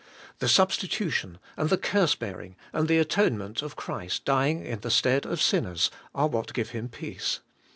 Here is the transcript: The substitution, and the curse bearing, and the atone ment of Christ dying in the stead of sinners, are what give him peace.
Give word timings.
The 0.39 0.47
substitution, 0.47 1.37
and 1.55 1.69
the 1.69 1.77
curse 1.77 2.15
bearing, 2.15 2.55
and 2.73 2.87
the 2.87 2.97
atone 2.97 3.37
ment 3.37 3.61
of 3.61 3.75
Christ 3.75 4.25
dying 4.25 4.65
in 4.65 4.79
the 4.79 4.89
stead 4.89 5.27
of 5.27 5.39
sinners, 5.43 5.91
are 6.15 6.25
what 6.25 6.53
give 6.55 6.71
him 6.71 6.89
peace. 6.89 7.41